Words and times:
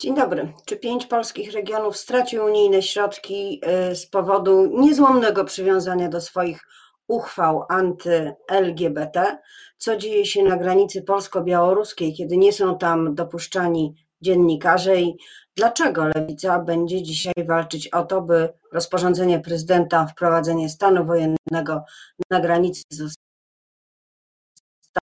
Dzień 0.00 0.14
dobry. 0.14 0.52
Czy 0.64 0.76
pięć 0.76 1.06
polskich 1.06 1.52
regionów 1.52 1.96
straci 1.96 2.38
unijne 2.38 2.82
środki 2.82 3.60
y, 3.90 3.96
z 3.96 4.06
powodu 4.06 4.80
niezłomnego 4.80 5.44
przywiązania 5.44 6.08
do 6.08 6.20
swoich 6.20 6.66
uchwał 7.08 7.64
anty-LGBT? 7.68 9.38
Co 9.78 9.96
dzieje 9.96 10.26
się 10.26 10.42
na 10.42 10.56
granicy 10.56 11.02
polsko-białoruskiej, 11.02 12.14
kiedy 12.14 12.36
nie 12.36 12.52
są 12.52 12.78
tam 12.78 13.14
dopuszczani 13.14 13.94
dziennikarze 14.20 15.00
i 15.00 15.16
dlaczego 15.56 16.04
Lewica 16.04 16.58
będzie 16.58 17.02
dzisiaj 17.02 17.46
walczyć 17.48 17.88
o 17.88 18.04
to, 18.04 18.22
by 18.22 18.52
rozporządzenie 18.72 19.40
prezydenta 19.40 20.06
wprowadzenie 20.06 20.68
stanu 20.68 21.04
wojennego 21.04 21.84
na 22.30 22.40
granicy 22.40 22.82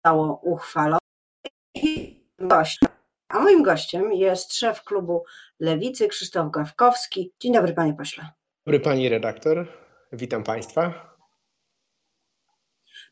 zostało 0.03 0.41
uchwalone? 0.43 0.99
Gość 2.39 2.81
a 3.31 3.41
moim 3.41 3.63
gościem 3.63 4.13
jest 4.13 4.55
szef 4.55 4.85
klubu 4.85 5.25
Lewicy 5.61 6.09
Krzysztof 6.09 6.51
Gawkowski. 6.51 7.33
Dzień 7.41 7.53
dobry, 7.53 7.75
panie 7.75 7.95
pośle. 7.95 8.29
Dobry 8.67 8.81
pani 8.81 9.09
redaktor, 9.09 9.67
witam 10.13 10.45
państwa. 10.45 11.11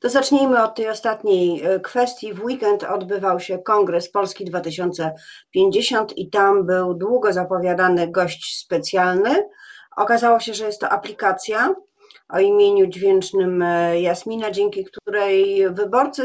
To 0.01 0.09
zacznijmy 0.09 0.63
od 0.63 0.75
tej 0.75 0.89
ostatniej 0.89 1.63
e, 1.63 1.81
kwestii. 1.81 2.33
W 2.33 2.45
weekend 2.45 2.85
odbywał 2.85 3.41
się 3.41 3.59
Kongres 3.59 4.11
Polski 4.11 4.45
2050 4.45 6.19
i 6.19 6.31
tam 6.31 6.67
był 6.67 6.95
długo 6.95 7.33
zapowiadany 7.33 8.11
gość 8.11 8.59
specjalny. 8.59 9.49
Okazało 9.97 10.41
się, 10.41 10.55
że 10.55 10.65
jest 10.65 10.81
to 10.81 10.89
aplikacja, 10.89 11.75
o 12.29 12.39
imieniu 12.39 12.87
dźwięcznym 12.87 13.63
e, 13.63 14.01
Jasmina, 14.01 14.51
dzięki 14.51 14.85
której 14.85 15.71
wyborcy 15.71 16.25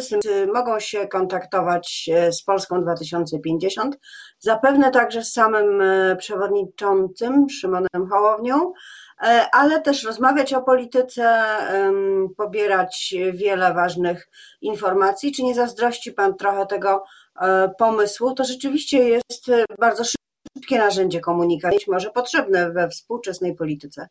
mogą 0.53 0.79
się 0.79 1.07
kontaktować 1.07 2.09
e, 2.13 2.31
z 2.31 2.43
Polską 2.43 2.81
2050, 2.81 3.97
zapewne 4.39 4.91
także 4.91 5.23
z 5.23 5.33
samym 5.33 5.81
e, 5.81 6.15
przewodniczącym 6.15 7.49
Szymonem 7.49 8.09
Hołownią, 8.11 8.73
ale 9.51 9.81
też 9.81 10.03
rozmawiać 10.03 10.53
o 10.53 10.61
polityce, 10.61 11.43
pobierać 12.37 13.15
wiele 13.33 13.73
ważnych 13.73 14.29
informacji. 14.61 15.31
Czy 15.31 15.43
nie 15.43 15.55
zazdrości 15.55 16.11
Pan 16.11 16.35
trochę 16.35 16.65
tego 16.65 17.03
pomysłu? 17.79 18.33
To 18.33 18.43
rzeczywiście 18.43 19.09
jest 19.09 19.51
bardzo 19.79 20.03
szybkie 20.57 20.77
narzędzie 20.77 21.19
komunikacji, 21.19 21.91
może 21.91 22.09
potrzebne 22.09 22.71
we 22.71 22.89
współczesnej 22.89 23.55
polityce. 23.55 24.07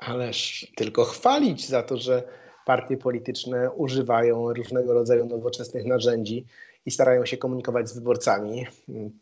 Ależ 0.00 0.66
tylko 0.76 1.04
chwalić 1.04 1.68
za 1.68 1.82
to, 1.82 1.96
że 1.96 2.22
partie 2.66 2.96
polityczne 2.96 3.70
używają 3.70 4.52
różnego 4.52 4.94
rodzaju 4.94 5.26
nowoczesnych 5.26 5.84
narzędzi 5.84 6.46
i 6.86 6.90
starają 6.90 7.26
się 7.26 7.36
komunikować 7.36 7.88
z 7.88 7.94
wyborcami. 7.94 8.66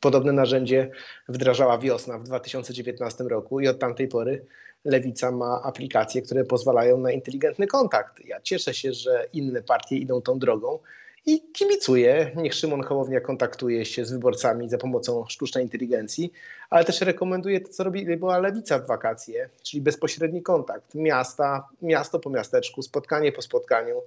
Podobne 0.01 0.33
narzędzie 0.33 0.91
wdrażała 1.29 1.79
wiosna 1.79 2.19
w 2.19 2.23
2019 2.23 3.25
roku 3.25 3.61
i 3.61 3.69
od 3.69 3.79
tamtej 3.79 4.09
pory 4.09 4.47
Lewica 4.85 5.31
ma 5.31 5.63
aplikacje, 5.63 6.23
które 6.23 6.45
pozwalają 6.45 6.99
na 6.99 7.13
inteligentny 7.13 7.67
kontakt. 7.67 8.25
Ja 8.25 8.41
cieszę 8.41 8.75
się, 8.75 8.93
że 8.93 9.27
inne 9.33 9.63
partie 9.63 9.97
idą 9.97 10.23
tą 10.23 10.39
drogą 10.39 10.79
i 11.29 11.43
kibicuję. 11.53 12.31
Niech 12.37 12.55
Szymon 12.55 12.83
Hołownia 12.83 13.21
kontaktuje 13.21 13.85
się 13.85 14.05
z 14.05 14.13
wyborcami 14.13 14.69
za 14.69 14.79
pomocą 14.79 15.25
sztucznej 15.29 15.65
inteligencji, 15.65 16.33
ale 16.71 16.85
też 16.85 17.01
rekomenduję 17.01 17.61
to, 17.61 17.69
co 17.69 17.85
robi 17.85 18.17
była 18.17 18.39
Lewica 18.39 18.79
w 18.79 18.87
wakacje, 18.87 19.49
czyli 19.63 19.81
bezpośredni 19.81 20.43
kontakt 20.43 20.95
miasta, 20.95 21.69
miasto 21.83 22.19
po 22.19 22.31
miasteczku, 22.31 22.83
spotkanie 22.83 23.33
po 23.33 23.43
spotkaniu. 23.43 24.03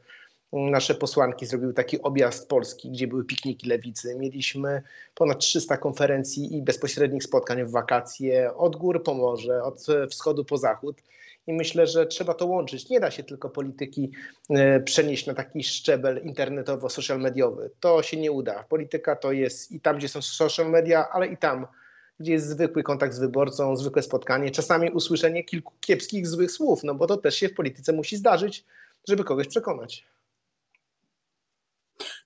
Nasze 0.53 0.95
posłanki 0.95 1.45
zrobiły 1.45 1.73
taki 1.73 2.02
objazd 2.02 2.47
Polski, 2.47 2.89
gdzie 2.89 3.08
były 3.08 3.25
pikniki 3.25 3.67
lewicy. 3.67 4.16
Mieliśmy 4.16 4.81
ponad 5.16 5.39
300 5.39 5.77
konferencji 5.77 6.58
i 6.58 6.61
bezpośrednich 6.61 7.23
spotkań 7.23 7.66
w 7.66 7.72
wakacje 7.72 8.53
od 8.55 8.75
gór 8.75 9.03
po 9.03 9.14
morze, 9.14 9.64
od 9.64 9.86
wschodu 10.09 10.45
po 10.45 10.58
zachód 10.58 11.02
i 11.47 11.53
myślę, 11.53 11.88
że 11.88 12.06
trzeba 12.06 12.34
to 12.34 12.45
łączyć. 12.45 12.89
Nie 12.89 13.00
da 13.00 13.11
się 13.11 13.23
tylko 13.23 13.50
polityki 13.50 14.11
e, 14.49 14.80
przenieść 14.80 15.26
na 15.26 15.33
taki 15.33 15.64
szczebel 15.64 16.21
internetowo-social 16.23 17.20
mediowy. 17.20 17.71
To 17.80 18.04
się 18.04 18.17
nie 18.17 18.32
uda. 18.32 18.64
Polityka 18.64 19.16
to 19.16 19.32
jest 19.32 19.71
i 19.71 19.80
tam, 19.80 19.98
gdzie 19.98 20.08
są 20.08 20.21
social 20.21 20.70
media, 20.70 21.10
ale 21.10 21.27
i 21.27 21.38
tam, 21.38 21.67
gdzie 22.20 22.32
jest 22.32 22.49
zwykły 22.49 22.83
kontakt 22.83 23.14
z 23.14 23.20
wyborcą, 23.20 23.76
zwykłe 23.76 24.02
spotkanie, 24.02 24.52
czasami 24.52 24.92
usłyszenie 24.92 25.43
kilku 25.43 25.73
kiepskich, 25.80 26.27
złych 26.27 26.52
słów, 26.52 26.83
no 26.83 26.95
bo 26.95 27.08
to 27.08 27.17
też 27.17 27.36
się 27.36 27.49
w 27.49 27.54
polityce 27.54 27.93
musi 27.93 28.17
zdarzyć, 28.17 28.66
żeby 29.08 29.23
kogoś 29.23 29.48
przekonać. 29.48 30.05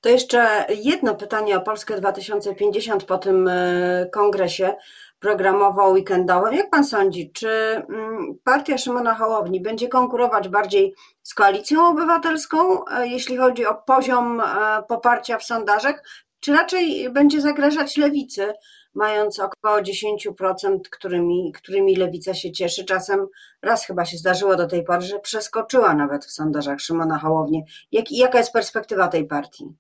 To 0.06 0.10
jeszcze 0.10 0.66
jedno 0.84 1.16
pytanie 1.16 1.58
o 1.58 1.62
Polskę 1.62 1.98
2050 1.98 3.04
po 3.04 3.18
tym 3.18 3.48
e, 3.48 4.10
kongresie 4.12 4.76
programowo-weekendowym. 5.20 6.54
Jak 6.54 6.70
pan 6.70 6.84
sądzi, 6.84 7.32
czy 7.32 7.50
mm, 7.50 8.36
partia 8.44 8.78
Szymona 8.78 9.16
Hołowni 9.16 9.62
będzie 9.62 9.88
konkurować 9.88 10.50
bardziej 10.50 10.94
z 11.24 11.34
koalicją 11.34 11.88
obywatelską, 11.88 12.86
e, 12.86 13.08
jeśli 13.08 13.38
chodzi 13.38 13.66
o 13.66 13.76
poziom 13.76 14.42
e, 14.42 14.46
poparcia 14.88 15.38
w 15.38 15.44
sondażach, 15.44 16.04
czy 16.40 16.54
raczej 16.54 17.10
będzie 17.10 17.42
zagrażać 17.42 17.98
lewicy, 17.98 18.54
mając 18.94 19.40
około 19.40 19.82
10%, 19.82 20.80
którymi, 20.92 21.52
którymi 21.52 21.96
lewica 21.96 22.34
się 22.34 22.52
cieszy? 22.52 22.86
Czasem 22.86 23.28
raz 23.62 23.86
chyba 23.86 24.06
się 24.06 24.18
zdarzyło 24.18 24.56
do 24.56 24.68
tej 24.68 24.84
pory, 24.84 25.02
że 25.02 25.20
przeskoczyła 25.20 25.94
nawet 25.94 26.26
w 26.26 26.32
sondażach 26.32 26.80
Szymona 26.80 27.20
Hołownię. 27.20 27.64
Jak, 27.92 28.12
jaka 28.12 28.38
jest 28.38 28.54
perspektywa 28.54 29.08
tej 29.08 29.28
partii? 29.28 29.76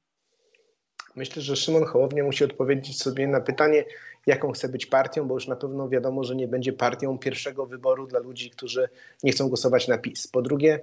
Myślę, 1.16 1.42
że 1.42 1.56
Szymon 1.56 1.86
Hołownia 1.86 2.24
musi 2.24 2.44
odpowiedzieć 2.44 3.02
sobie 3.02 3.28
na 3.28 3.42
pytanie, 3.42 3.86
jaką 4.26 4.52
chce 4.52 4.70
być 4.70 4.86
partią, 4.86 5.28
bo 5.28 5.34
już 5.34 5.48
na 5.48 5.56
pewno 5.56 5.90
wiadomo, 5.90 6.24
że 6.24 6.36
nie 6.36 6.48
będzie 6.48 6.74
partią 6.74 7.18
pierwszego 7.18 7.66
wyboru 7.66 8.08
dla 8.08 8.20
ludzi, 8.20 8.50
którzy 8.50 8.90
nie 9.24 9.32
chcą 9.32 9.48
głosować 9.48 9.88
na 9.88 9.98
PiS. 9.98 10.28
Po 10.28 10.42
drugie, 10.42 10.80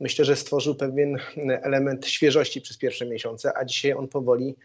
myślę, 0.00 0.24
że 0.24 0.36
stworzył 0.36 0.74
pewien 0.74 1.18
element 1.62 2.06
świeżości 2.06 2.60
przez 2.60 2.78
pierwsze 2.78 3.06
miesiące, 3.06 3.52
a 3.56 3.64
dzisiaj 3.64 3.92
on 3.92 4.08
powoli 4.08 4.56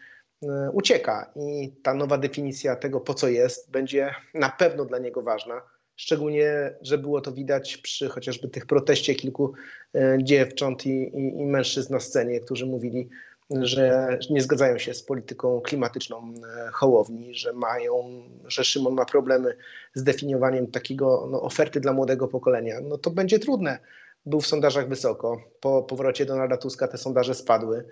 e, 0.42 0.70
ucieka 0.72 1.32
i 1.36 1.72
ta 1.82 1.94
nowa 1.94 2.18
definicja 2.18 2.76
tego, 2.76 3.00
po 3.00 3.14
co 3.14 3.28
jest, 3.28 3.70
będzie 3.70 4.14
na 4.34 4.48
pewno 4.48 4.84
dla 4.84 4.98
niego 4.98 5.22
ważna. 5.22 5.62
Szczególnie, 5.96 6.74
że 6.82 6.98
było 6.98 7.20
to 7.20 7.32
widać 7.32 7.76
przy 7.76 8.08
chociażby 8.08 8.48
tych 8.48 8.66
proteście 8.66 9.14
kilku 9.14 9.52
e, 9.94 10.18
dziewcząt 10.22 10.86
i, 10.86 10.90
i, 10.90 11.40
i 11.40 11.46
mężczyzn 11.46 11.92
na 11.92 12.00
scenie, 12.00 12.40
którzy 12.40 12.66
mówili, 12.66 13.08
że 13.50 14.18
nie 14.30 14.42
zgadzają 14.42 14.78
się 14.78 14.94
z 14.94 15.02
polityką 15.02 15.60
klimatyczną 15.60 16.34
e, 16.66 16.70
Hołowni, 16.72 17.34
że 17.34 17.52
mają, 17.52 18.22
że 18.46 18.64
Szymon 18.64 18.94
ma 18.94 19.04
problemy 19.04 19.56
z 19.94 20.02
definiowaniem 20.02 20.66
takiego 20.66 21.28
no, 21.30 21.42
oferty 21.42 21.80
dla 21.80 21.92
młodego 21.92 22.28
pokolenia, 22.28 22.80
no 22.80 22.98
to 22.98 23.10
będzie 23.10 23.38
trudne. 23.38 23.78
Był 24.26 24.40
w 24.40 24.46
sondażach 24.46 24.88
wysoko. 24.88 25.42
Po 25.60 25.82
powrocie 25.82 26.26
Donalda 26.26 26.56
Tuska 26.56 26.88
te 26.88 26.98
sondaże 26.98 27.34
spadły. 27.34 27.84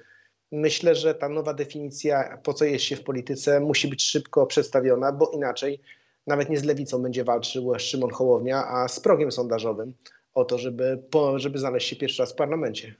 Myślę, 0.52 0.94
że 0.94 1.14
ta 1.14 1.28
nowa 1.28 1.54
definicja, 1.54 2.38
po 2.42 2.54
co 2.54 2.64
jest 2.64 2.84
się 2.84 2.96
w 2.96 3.04
polityce, 3.04 3.60
musi 3.60 3.88
być 3.88 4.04
szybko 4.04 4.46
przedstawiona, 4.46 5.12
bo 5.12 5.30
inaczej 5.30 5.80
nawet 6.26 6.50
nie 6.50 6.58
z 6.58 6.64
lewicą 6.64 7.02
będzie 7.02 7.24
walczył 7.24 7.72
Szymon 7.78 8.10
Hołownia, 8.10 8.64
a 8.68 8.88
z 8.88 9.00
progiem 9.00 9.32
sondażowym 9.32 9.94
o 10.34 10.44
to, 10.44 10.58
żeby, 10.58 11.02
żeby 11.36 11.58
znaleźć 11.58 11.88
się 11.88 11.96
pierwszy 11.96 12.22
raz 12.22 12.32
w 12.32 12.36
parlamencie. 12.36 12.94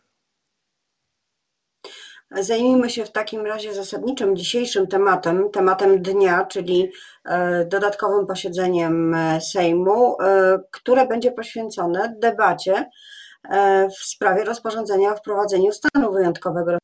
Zajmijmy 2.31 2.91
się 2.91 3.05
w 3.05 3.12
takim 3.12 3.47
razie 3.47 3.75
zasadniczym 3.75 4.37
dzisiejszym 4.37 4.87
tematem, 4.87 5.50
tematem 5.50 6.03
dnia, 6.03 6.44
czyli 6.44 6.91
e, 7.25 7.65
dodatkowym 7.65 8.27
posiedzeniem 8.27 9.15
e, 9.15 9.41
Sejmu, 9.41 10.22
e, 10.22 10.59
które 10.71 11.06
będzie 11.06 11.33
poświęcone 11.33 12.15
debacie 12.19 12.91
w 14.00 14.05
sprawie 14.05 14.44
rozporządzenia 14.44 15.12
o 15.12 15.17
wprowadzeniu 15.17 15.72
stanu 15.72 16.12
wyjątkowego. 16.12 16.78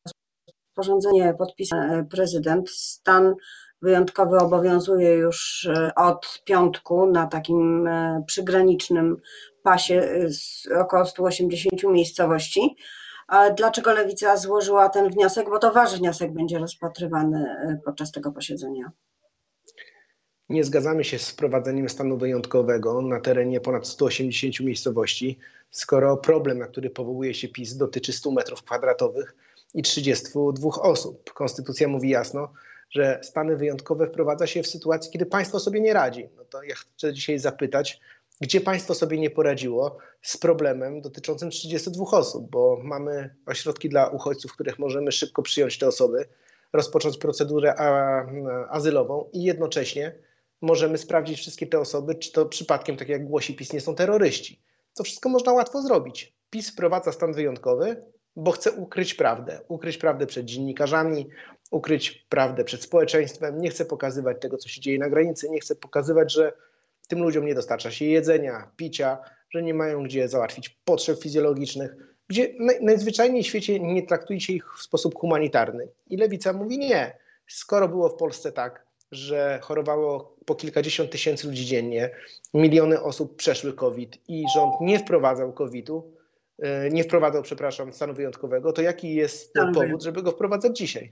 Rozporządzenie 0.77 1.33
podpisał 1.37 1.79
prezydent. 2.11 2.69
Stan 2.69 3.35
wyjątkowy 3.81 4.37
obowiązuje 4.37 5.13
już 5.13 5.69
od 5.95 6.41
piątku 6.45 7.11
na 7.11 7.27
takim 7.27 7.89
przygranicznym 8.27 9.17
pasie 9.63 10.09
z 10.29 10.67
około 10.71 11.05
180 11.05 11.83
miejscowości. 11.83 12.75
Dlaczego 13.57 13.93
Lewica 13.93 14.37
złożyła 14.37 14.89
ten 14.89 15.09
wniosek? 15.09 15.49
Bo 15.49 15.59
to 15.59 15.73
wasz 15.73 15.97
wniosek 15.97 16.33
będzie 16.33 16.59
rozpatrywany 16.59 17.45
e, 17.49 17.79
podczas 17.85 18.11
tego 18.11 18.31
posiedzenia. 18.31 18.91
Nie 20.49 20.63
zgadzamy 20.63 21.03
się 21.03 21.19
z 21.19 21.29
wprowadzeniem 21.29 21.89
stanu 21.89 22.17
wyjątkowego 22.17 23.01
na 23.01 23.19
terenie 23.19 23.61
ponad 23.61 23.87
180 23.87 24.59
miejscowości, 24.59 25.39
skoro 25.71 26.17
problem, 26.17 26.59
na 26.59 26.67
który 26.67 26.89
powołuje 26.89 27.33
się 27.33 27.47
PiS, 27.47 27.77
dotyczy 27.77 28.13
100 28.13 28.31
metrów 28.31 28.63
kwadratowych 28.63 29.35
i 29.73 29.81
32 29.81 30.69
osób. 30.81 31.33
Konstytucja 31.33 31.87
mówi 31.87 32.09
jasno, 32.09 32.53
że 32.89 33.19
stany 33.23 33.57
wyjątkowe 33.57 34.07
wprowadza 34.07 34.47
się 34.47 34.63
w 34.63 34.67
sytuacji, 34.67 35.11
kiedy 35.11 35.25
państwo 35.25 35.59
sobie 35.59 35.81
nie 35.81 35.93
radzi. 35.93 36.29
No 36.37 36.45
to 36.45 36.63
ja 36.63 36.75
chcę 36.75 37.13
dzisiaj 37.13 37.39
zapytać, 37.39 37.99
gdzie 38.41 38.61
państwo 38.61 38.93
sobie 38.93 39.19
nie 39.19 39.29
poradziło 39.29 39.97
z 40.21 40.37
problemem 40.37 41.01
dotyczącym 41.01 41.49
32 41.49 42.05
osób, 42.17 42.49
bo 42.49 42.79
mamy 42.83 43.35
ośrodki 43.45 43.89
dla 43.89 44.07
uchodźców, 44.07 44.51
w 44.51 44.53
których 44.53 44.79
możemy 44.79 45.11
szybko 45.11 45.41
przyjąć 45.41 45.77
te 45.77 45.87
osoby, 45.87 46.25
rozpocząć 46.73 47.17
procedurę 47.17 47.75
azylową 48.69 49.29
i 49.33 49.43
jednocześnie 49.43 50.15
możemy 50.61 50.97
sprawdzić 50.97 51.39
wszystkie 51.39 51.67
te 51.67 51.79
osoby, 51.79 52.15
czy 52.15 52.31
to 52.31 52.45
przypadkiem, 52.45 52.97
tak 52.97 53.09
jak 53.09 53.27
głosi 53.27 53.55
PiS, 53.55 53.73
nie 53.73 53.81
są 53.81 53.95
terroryści. 53.95 54.61
To 54.93 55.03
wszystko 55.03 55.29
można 55.29 55.53
łatwo 55.53 55.81
zrobić. 55.81 56.35
PiS 56.49 56.69
wprowadza 56.69 57.11
stan 57.11 57.33
wyjątkowy, 57.33 58.03
bo 58.35 58.51
chce 58.51 58.71
ukryć 58.71 59.13
prawdę. 59.13 59.59
Ukryć 59.67 59.97
prawdę 59.97 60.25
przed 60.25 60.45
dziennikarzami, 60.45 61.27
ukryć 61.71 62.25
prawdę 62.29 62.63
przed 62.63 62.83
społeczeństwem, 62.83 63.61
nie 63.61 63.69
chce 63.69 63.85
pokazywać 63.85 64.37
tego, 64.41 64.57
co 64.57 64.69
się 64.69 64.81
dzieje 64.81 64.99
na 64.99 65.09
granicy, 65.09 65.49
nie 65.49 65.59
chce 65.59 65.75
pokazywać, 65.75 66.33
że 66.33 66.53
tym 67.07 67.19
ludziom 67.19 67.45
nie 67.45 67.55
dostarcza 67.55 67.91
się 67.91 68.05
jedzenia, 68.05 68.71
picia, 68.75 69.17
że 69.49 69.63
nie 69.63 69.73
mają 69.73 70.03
gdzie 70.03 70.27
załatwić 70.27 70.69
potrzeb 70.69 71.19
fizjologicznych, 71.23 71.95
gdzie 72.27 72.53
najzwyczajniej 72.81 73.43
w 73.43 73.47
świecie 73.47 73.79
nie 73.79 74.03
traktujecie 74.03 74.53
ich 74.53 74.77
w 74.77 74.81
sposób 74.81 75.15
humanitarny. 75.15 75.87
I 76.07 76.17
lewica 76.17 76.53
mówi 76.53 76.77
nie. 76.77 77.17
Skoro 77.47 77.87
było 77.87 78.09
w 78.09 78.15
Polsce 78.15 78.51
tak, 78.51 78.85
że 79.11 79.59
chorowało 79.63 80.35
po 80.45 80.55
kilkadziesiąt 80.55 81.11
tysięcy 81.11 81.47
ludzi 81.47 81.65
dziennie, 81.65 82.09
miliony 82.53 83.01
osób 83.01 83.35
przeszły 83.35 83.73
COVID 83.73 84.17
i 84.27 84.45
rząd 84.55 84.73
nie 84.81 84.99
wprowadzał 84.99 85.53
COVID-u, 85.53 86.13
e, 86.59 86.89
nie 86.89 87.03
wprowadzał, 87.03 87.43
przepraszam, 87.43 87.93
stanu 87.93 88.13
wyjątkowego, 88.13 88.73
to 88.73 88.81
jaki 88.81 89.15
jest 89.15 89.53
powód, 89.73 90.03
żeby 90.03 90.23
go 90.23 90.31
wprowadzać 90.31 90.77
dzisiaj? 90.77 91.11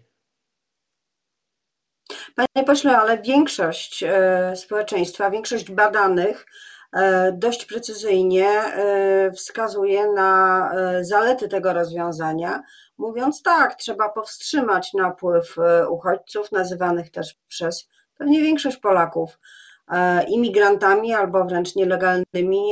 Panie 2.36 2.66
pośle, 2.66 2.98
ale 2.98 3.18
większość 3.22 4.04
e, 4.04 4.56
społeczeństwa, 4.56 5.30
większość 5.30 5.72
badanych 5.72 6.46
e, 6.94 7.32
dość 7.32 7.66
precyzyjnie 7.66 8.48
e, 8.48 9.32
wskazuje 9.32 10.08
na 10.08 10.72
zalety 11.02 11.48
tego 11.48 11.74
rozwiązania, 11.74 12.64
mówiąc 12.98 13.42
tak, 13.42 13.76
trzeba 13.76 14.10
powstrzymać 14.10 14.94
napływ 14.94 15.56
uchodźców, 15.90 16.52
nazywanych 16.52 17.12
też 17.12 17.36
przez 17.48 17.88
pewnie 18.18 18.42
większość 18.42 18.78
Polaków 18.78 19.40
imigrantami 20.28 21.14
albo 21.14 21.46
wręcz 21.46 21.76
nielegalnymi 21.76 22.64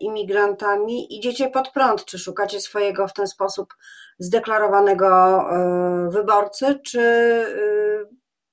imigrantami. 0.00 1.18
Idziecie 1.18 1.50
pod 1.50 1.70
prąd, 1.70 2.04
czy 2.04 2.18
szukacie 2.18 2.60
swojego 2.60 3.08
w 3.08 3.12
ten 3.12 3.26
sposób 3.26 3.74
zdeklarowanego 4.18 5.44
wyborcy, 6.10 6.80
czy 6.84 7.00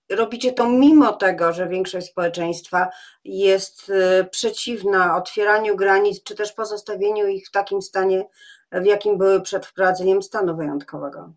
robicie 0.10 0.54
to 0.54 0.70
mimo 0.70 1.14
tego, 1.14 1.54
że 1.54 1.68
większość 1.68 2.08
społeczeństwa 2.08 2.90
jest 3.24 3.90
y, 3.90 4.26
przeciwna 4.32 5.18
otwieraniu 5.18 5.76
granic, 5.76 6.24
czy 6.24 6.36
też 6.36 6.52
pozostawieniu 6.52 7.28
ich 7.28 7.48
w 7.48 7.52
takim 7.52 7.82
stanie, 7.82 8.26
w 8.72 8.86
jakim 8.86 9.18
były 9.18 9.42
przed 9.42 9.66
wprowadzeniem 9.66 10.24
stanu 10.24 10.58
wyjątkowego. 10.58 11.34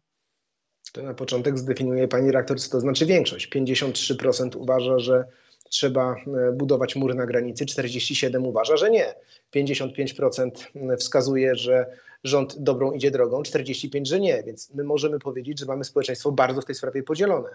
To 0.93 1.03
na 1.03 1.15
początek 1.15 1.59
zdefiniuje 1.59 2.09
pani 2.09 2.33
rektor, 2.33 2.61
co 2.61 2.71
to 2.71 2.81
znaczy 2.81 3.07
większość. 3.07 3.51
53% 3.55 4.57
uważa, 4.57 4.99
że 4.99 5.25
trzeba 5.71 6.15
e, 6.15 6.53
budować 6.53 6.97
mur 6.97 7.15
na 7.15 7.27
granicy, 7.27 7.65
47% 7.65 8.47
uważa, 8.47 8.77
że 8.77 8.91
nie. 8.91 9.15
55% 9.57 10.51
wskazuje, 10.99 11.57
że 11.57 11.87
rząd 12.25 12.59
dobrą 12.59 12.93
idzie 12.93 13.11
drogą, 13.11 13.43
45% 13.43 14.05
że 14.05 14.21
nie. 14.21 14.43
Więc 14.43 14.75
my 14.75 14.85
możemy 14.85 15.19
powiedzieć, 15.19 15.59
że 15.59 15.67
mamy 15.67 15.85
społeczeństwo 15.85 16.33
bardzo 16.33 16.61
w 16.61 16.65
tej 16.65 16.75
sprawie 16.75 17.03
podzielone 17.03 17.49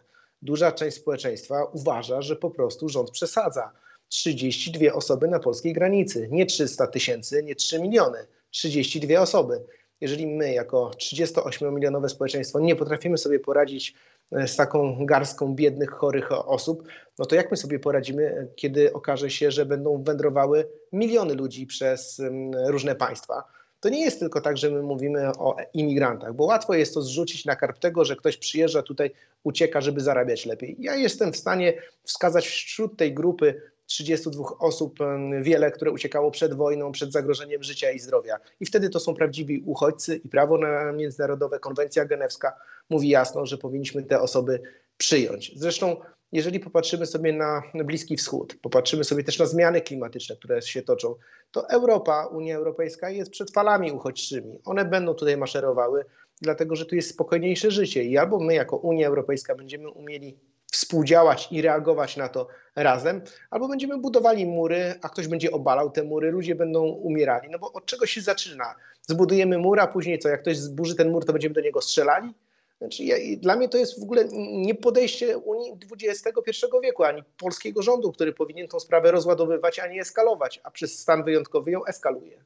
duża 0.44 0.72
część 0.72 0.98
społeczeństwa 0.98 1.64
uważa, 1.74 2.22
że 2.22 2.36
po 2.36 2.50
prostu 2.50 2.90
rząd 2.90 3.12
przesadza. 3.12 3.72
32 4.10 4.94
osoby 4.94 5.28
na 5.28 5.40
polskiej 5.40 5.74
granicy, 5.74 6.28
nie 6.32 6.46
300 6.46 6.88
tysięcy, 6.88 7.44
nie 7.44 7.56
3 7.56 7.80
miliony, 7.80 8.28
32 8.52 9.20
osoby. 9.20 9.64
Jeżeli 10.02 10.28
my, 10.28 10.54
jako 10.54 10.92
38-milionowe 10.98 12.10
społeczeństwo, 12.10 12.60
nie 12.60 12.76
potrafimy 12.76 13.18
sobie 13.18 13.40
poradzić 13.40 13.96
e, 14.32 14.48
z 14.48 14.56
taką 14.56 15.06
garstką 15.06 15.56
biednych, 15.56 15.90
chorych 15.90 16.32
osób, 16.32 16.84
no 17.20 17.26
to 17.26 17.36
jak 17.36 17.52
my 17.52 17.58
sobie 17.58 17.80
poradzimy, 17.80 18.48
kiedy 18.56 18.94
okaże 18.94 19.30
się, 19.30 19.52
że 19.52 19.66
będą 19.66 20.04
wędrowały 20.04 20.70
miliony 20.92 21.34
ludzi 21.34 21.68
przez 21.68 22.22
różne 22.68 22.96
państwa? 22.96 23.44
To 23.84 23.90
nie 23.90 24.02
jest 24.02 24.20
tylko 24.20 24.42
tak, 24.42 24.58
że 24.58 24.70
my 24.70 24.82
mówimy 24.82 25.28
o 25.28 25.56
imigrantach, 25.74 26.34
bo 26.34 26.44
łatwo 26.44 26.74
jest 26.74 26.94
to 26.94 27.02
zrzucić 27.02 27.46
na 27.46 27.56
karp 27.56 27.80
tego, 27.80 28.06
że 28.06 28.16
ktoś 28.16 28.38
przyjeżdża 28.38 28.82
tutaj, 28.82 29.12
ucieka, 29.44 29.82
żeby 29.82 30.02
zarabiać 30.02 30.46
lepiej. 30.46 30.76
Ja 30.80 30.96
jestem 30.96 31.34
w 31.34 31.38
stanie 31.38 31.74
wskazać 32.04 32.48
wśród 32.48 32.98
tej 32.98 33.14
grupy 33.14 33.62
32 33.86 34.44
osób 34.60 35.00
wiele, 35.42 35.72
które 35.72 35.92
uciekało 35.92 36.32
przed 36.32 36.54
wojną, 36.54 36.92
przed 36.92 37.12
zagrożeniem 37.12 37.64
życia 37.64 37.92
i 37.92 38.00
zdrowia. 38.00 38.40
I 38.60 38.66
wtedy 38.66 38.90
to 38.90 39.00
są 39.00 39.14
prawdziwi 39.14 39.64
uchodźcy 39.66 40.16
i 40.16 40.30
prawo 40.30 40.60
międzynarodowe, 40.94 41.60
konwencja 41.60 42.06
genewska 42.06 42.54
mówi 42.90 43.10
jasno, 43.10 43.46
że 43.46 43.58
powinniśmy 43.58 44.04
te 44.04 44.22
osoby 44.22 44.62
przyjąć. 44.98 45.52
Zresztą 45.56 45.96
jeżeli 46.32 46.60
popatrzymy 46.60 47.06
sobie 47.06 47.34
na 47.34 47.64
Bliski 47.74 48.18
Wschód, 48.18 48.56
popatrzymy 48.62 49.04
sobie 49.04 49.24
też 49.24 49.40
na 49.40 49.46
zmiany 49.46 49.82
klimatyczne, 49.82 50.36
które 50.36 50.62
się 50.62 50.82
toczą, 50.82 51.16
to 51.52 51.70
Europa, 51.70 52.26
Unia 52.26 52.56
Europejska 52.58 53.10
jest 53.10 53.32
przed 53.32 53.52
falami 53.52 53.92
uchodźczymi. 53.92 54.60
One 54.66 54.86
będą 54.86 55.14
tutaj 55.14 55.38
maszerowały, 55.38 56.06
dlatego 56.42 56.76
że 56.76 56.86
tu 56.86 56.96
jest 56.96 57.10
spokojniejsze 57.10 57.72
życie 57.72 58.04
i 58.04 58.18
albo 58.18 58.40
my 58.40 58.54
jako 58.54 58.78
Unia 58.78 59.08
Europejska 59.08 59.56
będziemy 59.56 59.90
umieli 59.90 60.38
współdziałać 60.74 61.48
i 61.52 61.62
reagować 61.62 62.18
na 62.18 62.30
to 62.30 62.48
razem, 62.76 63.22
albo 63.50 63.68
będziemy 63.68 63.98
budowali 63.98 64.46
mury, 64.46 64.96
a 65.02 65.10
ktoś 65.10 65.28
będzie 65.28 65.52
obalał 65.52 65.92
te 65.92 66.04
mury, 66.04 66.32
ludzie 66.32 66.56
będą 66.56 66.84
umierali. 66.84 67.50
No 67.50 67.60
bo 67.60 67.74
od 67.74 67.86
czego 67.86 68.06
się 68.06 68.22
zaczyna? 68.22 68.76
Zbudujemy 69.02 69.58
mur, 69.58 69.80
a 69.80 69.88
później 69.88 70.20
co? 70.20 70.30
Jak 70.30 70.42
ktoś 70.42 70.58
zburzy 70.58 70.96
ten 70.96 71.12
mur, 71.12 71.26
to 71.26 71.34
będziemy 71.34 71.56
do 71.56 71.62
niego 71.62 71.82
strzelali? 71.82 72.34
Znaczy 72.78 73.04
ja, 73.04 73.16
dla 73.38 73.56
mnie 73.56 73.70
to 73.70 73.78
jest 73.78 74.00
w 74.00 74.04
ogóle 74.04 74.28
nie 74.52 74.76
podejście 74.76 75.38
Unii 75.38 75.78
XXI 75.92 76.66
wieku, 76.84 77.04
ani 77.04 77.24
polskiego 77.38 77.82
rządu, 77.82 78.12
który 78.12 78.34
powinien 78.34 78.68
tą 78.68 78.80
sprawę 78.80 79.12
rozładowywać, 79.12 79.80
a 79.80 79.88
nie 79.88 80.02
eskalować, 80.02 80.62
a 80.64 80.72
przez 80.72 81.00
stan 81.00 81.24
wyjątkowy 81.24 81.72
ją 81.72 81.86
eskaluje. 81.86 82.44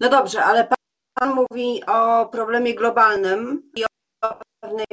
No 0.00 0.08
dobrze, 0.08 0.44
ale 0.44 0.64
pan, 0.64 0.78
pan 1.14 1.34
mówi 1.34 1.82
o 1.86 2.26
problemie 2.26 2.74
globalnym 2.74 3.70
i 3.76 3.84
o 4.24 4.38
pewnej 4.60 4.86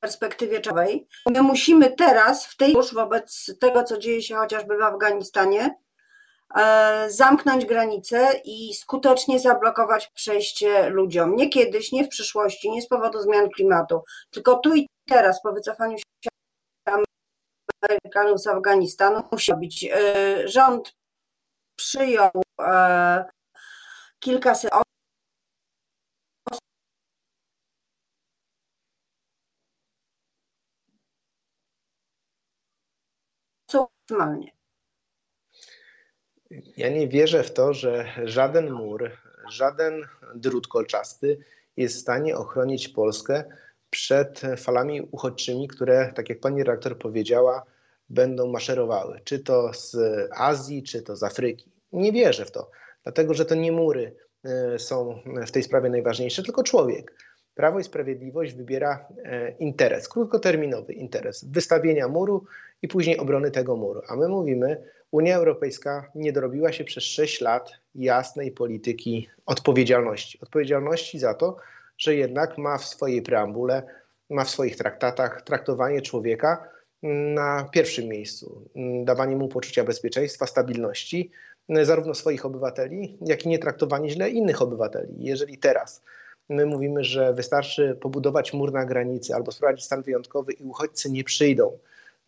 perspektywie 0.00 0.60
czasowej. 0.60 1.08
My 1.30 1.42
musimy 1.42 1.92
teraz, 1.92 2.46
w 2.46 2.56
tej 2.56 2.72
już 2.72 2.94
wobec 2.94 3.58
tego, 3.60 3.84
co 3.84 3.98
dzieje 3.98 4.22
się 4.22 4.34
chociażby 4.34 4.76
w 4.76 4.82
Afganistanie, 4.82 5.78
E, 6.54 7.10
zamknąć 7.10 7.64
granice 7.66 8.32
i 8.44 8.74
skutecznie 8.74 9.40
zablokować 9.40 10.08
przejście 10.08 10.90
ludziom. 10.90 11.36
Nie 11.36 11.48
kiedyś, 11.48 11.92
nie 11.92 12.04
w 12.04 12.08
przyszłości, 12.08 12.70
nie 12.70 12.82
z 12.82 12.88
powodu 12.88 13.20
zmian 13.20 13.50
klimatu, 13.50 14.02
tylko 14.30 14.56
tu 14.56 14.74
i 14.74 14.86
teraz 15.08 15.42
po 15.42 15.52
wycofaniu 15.52 15.98
się 15.98 16.30
Amerykanów 17.82 18.40
z 18.40 18.46
Afganistanu 18.46 19.22
musi 19.32 19.54
być. 19.54 19.84
E, 19.84 20.48
rząd 20.48 20.94
przyjął 21.76 22.30
e, 22.60 23.24
kilkaset 24.20 24.70
osób 33.68 33.97
maksymalnie. 34.10 34.52
Ja 36.76 36.88
nie 36.88 37.08
wierzę 37.08 37.42
w 37.42 37.52
to, 37.52 37.74
że 37.74 38.06
żaden 38.24 38.70
mur, 38.70 39.10
żaden 39.50 40.02
drut 40.34 40.68
kolczasty 40.68 41.38
jest 41.76 41.96
w 41.96 42.00
stanie 42.00 42.36
ochronić 42.36 42.88
Polskę 42.88 43.44
przed 43.90 44.42
falami 44.56 45.00
uchodźczymi, 45.00 45.68
które, 45.68 46.12
tak 46.14 46.28
jak 46.28 46.40
pani 46.40 46.58
redaktor 46.58 46.98
powiedziała, 46.98 47.62
będą 48.08 48.46
maszerowały, 48.46 49.20
czy 49.24 49.38
to 49.38 49.72
z 49.74 49.96
Azji, 50.36 50.82
czy 50.82 51.02
to 51.02 51.16
z 51.16 51.22
Afryki. 51.22 51.72
Nie 51.92 52.12
wierzę 52.12 52.44
w 52.44 52.50
to, 52.50 52.70
dlatego 53.02 53.34
że 53.34 53.44
to 53.44 53.54
nie 53.54 53.72
mury 53.72 54.16
e, 54.44 54.78
są 54.78 55.22
w 55.46 55.50
tej 55.50 55.62
sprawie 55.62 55.90
najważniejsze, 55.90 56.42
tylko 56.42 56.62
człowiek. 56.62 57.14
Prawo 57.54 57.78
i 57.78 57.84
Sprawiedliwość 57.84 58.54
wybiera 58.54 59.08
e, 59.24 59.50
interes, 59.50 60.08
krótkoterminowy 60.08 60.92
interes 60.92 61.44
wystawienia 61.44 62.08
muru 62.08 62.44
i 62.82 62.88
później 62.88 63.18
obrony 63.18 63.50
tego 63.50 63.76
muru. 63.76 64.02
A 64.08 64.16
my 64.16 64.28
mówimy, 64.28 64.82
Unia 65.10 65.36
Europejska 65.36 66.10
nie 66.14 66.32
dorobiła 66.32 66.72
się 66.72 66.84
przez 66.84 67.04
6 67.04 67.40
lat 67.40 67.72
jasnej 67.94 68.52
polityki 68.52 69.28
odpowiedzialności. 69.46 70.40
Odpowiedzialności 70.40 71.18
za 71.18 71.34
to, 71.34 71.56
że 71.98 72.14
jednak 72.14 72.58
ma 72.58 72.78
w 72.78 72.84
swojej 72.84 73.22
preambule, 73.22 73.82
ma 74.30 74.44
w 74.44 74.50
swoich 74.50 74.76
traktatach 74.76 75.42
traktowanie 75.42 76.02
człowieka 76.02 76.68
na 77.34 77.68
pierwszym 77.72 78.08
miejscu, 78.08 78.68
dawanie 79.04 79.36
mu 79.36 79.48
poczucia 79.48 79.84
bezpieczeństwa, 79.84 80.46
stabilności, 80.46 81.30
zarówno 81.82 82.14
swoich 82.14 82.46
obywateli, 82.46 83.18
jak 83.20 83.44
i 83.44 83.48
nie 83.48 83.58
traktowanie 83.58 84.10
źle 84.10 84.30
innych 84.30 84.62
obywateli. 84.62 85.14
Jeżeli 85.18 85.58
teraz 85.58 86.02
my 86.48 86.66
mówimy, 86.66 87.04
że 87.04 87.34
wystarczy 87.34 87.98
pobudować 88.00 88.52
mur 88.52 88.72
na 88.72 88.84
granicy 88.84 89.34
albo 89.34 89.52
sprowadzić 89.52 89.84
stan 89.84 90.02
wyjątkowy 90.02 90.52
i 90.52 90.64
uchodźcy 90.64 91.10
nie 91.12 91.24
przyjdą, 91.24 91.78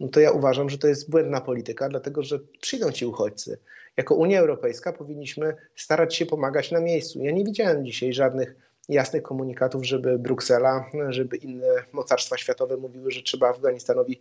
no 0.01 0.09
to 0.09 0.21
ja 0.21 0.31
uważam, 0.31 0.71
że 0.71 0.79
to 0.79 0.89
jest 0.89 1.11
błędna 1.11 1.41
polityka, 1.41 1.89
dlatego 1.89 2.23
że 2.23 2.39
przyjdą 2.61 2.93
ci 2.93 3.07
uchodźcy. 3.07 3.59
Jako 3.97 4.15
Unia 4.15 4.41
Europejska 4.41 4.93
powinniśmy 4.93 5.57
starać 5.77 6.17
się 6.17 6.27
pomagać 6.27 6.71
na 6.71 6.81
miejscu. 6.81 7.23
Ja 7.23 7.33
nie 7.33 7.45
widziałem 7.45 7.87
dzisiaj 7.87 8.13
żadnych 8.13 8.55
jasnych 8.89 9.23
komunikatów, 9.23 9.87
żeby 9.87 10.19
Bruksela, 10.19 10.85
żeby 11.09 11.37
inne 11.37 11.67
mocarstwa 11.93 12.37
światowe 12.37 12.77
mówiły, 12.77 13.11
że 13.11 13.23
trzeba 13.23 13.49
Afganistanowi 13.49 14.21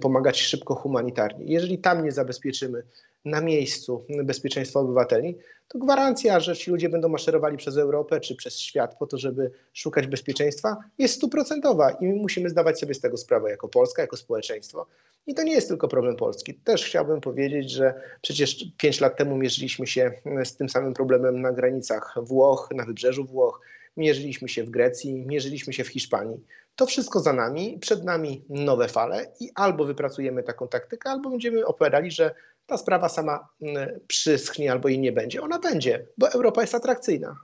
pomagać 0.00 0.40
szybko 0.40 0.74
humanitarnie. 0.74 1.44
Jeżeli 1.44 1.78
tam 1.78 2.04
nie 2.04 2.12
zabezpieczymy 2.12 2.82
na 3.24 3.40
miejscu 3.40 4.06
bezpieczeństwa 4.24 4.80
obywateli, 4.80 5.38
to 5.68 5.78
gwarancja, 5.78 6.40
że 6.40 6.56
ci 6.56 6.70
ludzie 6.70 6.88
będą 6.88 7.08
maszerowali 7.08 7.56
przez 7.56 7.76
Europę 7.76 8.20
czy 8.20 8.36
przez 8.36 8.58
świat 8.58 8.98
po 8.98 9.06
to, 9.06 9.18
żeby 9.18 9.50
szukać 9.72 10.06
bezpieczeństwa, 10.06 10.76
jest 10.98 11.14
stuprocentowa 11.14 11.90
i 11.90 12.06
my 12.06 12.14
musimy 12.14 12.50
zdawać 12.50 12.80
sobie 12.80 12.94
z 12.94 13.00
tego 13.00 13.16
sprawę 13.16 13.50
jako 13.50 13.68
Polska, 13.68 14.02
jako 14.02 14.16
społeczeństwo. 14.16 14.86
I 15.26 15.34
to 15.34 15.42
nie 15.42 15.52
jest 15.52 15.68
tylko 15.68 15.88
problem 15.88 16.16
Polski. 16.16 16.54
Też 16.54 16.84
chciałbym 16.84 17.20
powiedzieć, 17.20 17.70
że 17.70 17.94
przecież 18.22 18.64
pięć 18.78 19.00
lat 19.00 19.16
temu 19.16 19.36
mierzyliśmy 19.36 19.86
się 19.86 20.12
z 20.44 20.56
tym 20.56 20.68
samym 20.68 20.94
problemem 20.94 21.40
na 21.40 21.52
granicach 21.52 22.14
Włoch, 22.22 22.68
na 22.74 22.84
wybrzeżu 22.84 23.24
Włoch, 23.24 23.60
mierzyliśmy 23.96 24.48
się 24.48 24.64
w 24.64 24.70
Grecji, 24.70 25.26
mierzyliśmy 25.26 25.72
się 25.72 25.84
w 25.84 25.88
Hiszpanii. 25.88 26.40
To 26.76 26.86
wszystko 26.86 27.20
za 27.20 27.32
nami, 27.32 27.78
przed 27.80 28.04
nami 28.04 28.44
nowe 28.48 28.88
fale 28.88 29.32
i 29.40 29.50
albo 29.54 29.84
wypracujemy 29.84 30.42
taką 30.42 30.68
taktykę, 30.68 31.10
albo 31.10 31.30
będziemy 31.30 31.66
opowiadali, 31.66 32.10
że 32.10 32.34
ta 32.66 32.76
sprawa 32.76 33.08
sama 33.08 33.48
mm, 33.62 34.00
przyschnie 34.06 34.72
albo 34.72 34.88
jej 34.88 34.98
nie 34.98 35.12
będzie. 35.12 35.42
Ona 35.42 35.58
będzie, 35.58 36.06
bo 36.18 36.28
Europa 36.28 36.60
jest 36.60 36.74
atrakcyjna. 36.74 37.36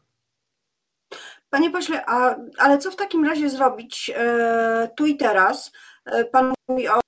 Panie 1.51 1.71
pośle, 1.71 2.05
a, 2.07 2.37
ale 2.59 2.79
co 2.79 2.91
w 2.91 2.97
takim 2.97 3.25
razie 3.25 3.51
zrobić 3.51 4.11
e, 4.15 4.91
tu 4.97 5.07
i 5.07 5.17
teraz? 5.17 5.73
E, 6.05 6.25
pan 6.25 6.53
mówi 6.69 6.89
o, 6.89 7.01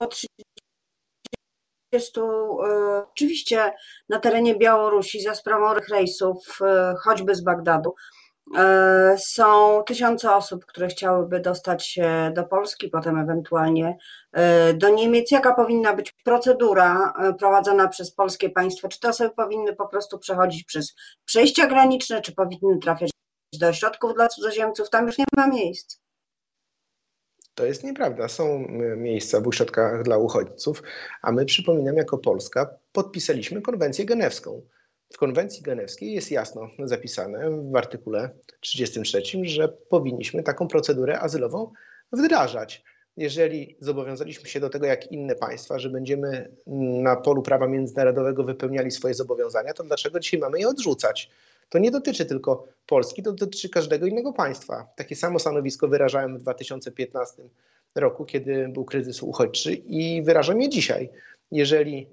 o 0.00 0.06
30, 0.06 0.30
e, 2.20 2.22
oczywiście 3.10 3.72
na 4.08 4.18
terenie 4.18 4.56
Białorusi 4.56 5.20
za 5.20 5.34
sprawą 5.34 5.74
rejsów, 5.90 6.58
e, 6.60 6.94
choćby 7.04 7.34
z 7.34 7.40
Bagdadu, 7.40 7.94
są 9.18 9.82
tysiące 9.82 10.34
osób, 10.34 10.66
które 10.66 10.88
chciałyby 10.88 11.40
dostać 11.40 11.86
się 11.86 12.32
do 12.34 12.44
Polski, 12.44 12.88
potem 12.88 13.18
ewentualnie 13.18 13.96
e, 14.32 14.74
do 14.74 14.88
Niemiec. 14.88 15.30
Jaka 15.30 15.54
powinna 15.54 15.96
być 15.96 16.12
procedura 16.12 17.12
e, 17.18 17.34
prowadzona 17.34 17.88
przez 17.88 18.14
polskie 18.14 18.50
państwo? 18.50 18.88
Czy 18.88 19.00
te 19.00 19.08
osoby 19.08 19.30
powinny 19.30 19.76
po 19.76 19.88
prostu 19.88 20.18
przechodzić 20.18 20.64
przez 20.64 20.94
przejścia 21.24 21.66
graniczne, 21.66 22.20
czy 22.22 22.34
powinny 22.34 22.78
trafiać 22.82 23.10
do 23.52 23.68
ośrodków 23.68 24.14
dla 24.14 24.28
cudzoziemców? 24.28 24.90
Tam 24.90 25.06
już 25.06 25.18
nie 25.18 25.24
ma 25.36 25.46
miejsc. 25.46 26.00
To 27.54 27.64
jest 27.64 27.84
nieprawda. 27.84 28.28
Są 28.28 28.66
miejsca 28.96 29.40
w 29.40 29.48
ośrodkach 29.48 30.02
dla 30.02 30.18
uchodźców, 30.18 30.82
a 31.22 31.32
my, 31.32 31.44
przypominam, 31.44 31.96
jako 31.96 32.18
Polska 32.18 32.70
podpisaliśmy 32.92 33.62
konwencję 33.62 34.04
genewską 34.04 34.62
w 35.12 35.18
konwencji 35.18 35.62
genewskiej 35.62 36.12
jest 36.12 36.30
jasno 36.30 36.70
zapisane 36.84 37.50
w 37.72 37.76
artykule 37.76 38.30
33, 38.60 39.22
że 39.42 39.68
powinniśmy 39.68 40.42
taką 40.42 40.68
procedurę 40.68 41.20
azylową 41.20 41.72
wdrażać. 42.12 42.84
Jeżeli 43.16 43.76
zobowiązaliśmy 43.80 44.48
się 44.48 44.60
do 44.60 44.70
tego, 44.70 44.86
jak 44.86 45.12
inne 45.12 45.34
państwa, 45.34 45.78
że 45.78 45.90
będziemy 45.90 46.50
na 47.02 47.16
polu 47.16 47.42
prawa 47.42 47.68
międzynarodowego 47.68 48.44
wypełniali 48.44 48.90
swoje 48.90 49.14
zobowiązania, 49.14 49.74
to 49.74 49.84
dlaczego 49.84 50.20
dzisiaj 50.20 50.40
mamy 50.40 50.58
je 50.58 50.68
odrzucać? 50.68 51.30
To 51.68 51.78
nie 51.78 51.90
dotyczy 51.90 52.26
tylko 52.26 52.66
Polski, 52.86 53.22
to 53.22 53.32
dotyczy 53.32 53.68
każdego 53.68 54.06
innego 54.06 54.32
państwa. 54.32 54.86
Takie 54.96 55.16
samo 55.16 55.38
stanowisko 55.38 55.88
wyrażałem 55.88 56.38
w 56.38 56.40
2015 56.40 57.42
roku, 57.94 58.24
kiedy 58.24 58.68
był 58.68 58.84
kryzys 58.84 59.22
uchodźczy 59.22 59.74
i 59.74 60.22
wyrażam 60.22 60.60
je 60.60 60.68
dzisiaj. 60.68 61.10
Jeżeli 61.52 62.08